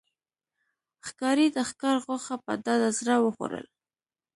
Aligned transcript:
ښکاري 1.07 1.47
د 1.55 1.57
ښکار 1.69 1.95
غوښه 2.05 2.35
په 2.45 2.51
ډاډه 2.63 2.89
زړه 2.99 3.15
وخوړل. 3.21 3.65